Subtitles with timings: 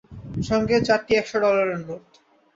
[0.49, 2.05] সঙ্গে চারটি এক শ ডলারের নোট।